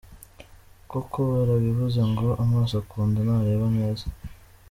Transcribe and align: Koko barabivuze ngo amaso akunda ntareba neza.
Koko 0.91 1.17
barabivuze 1.31 2.01
ngo 2.11 2.27
amaso 2.43 2.73
akunda 2.81 3.19
ntareba 3.27 3.67
neza. 3.77 4.05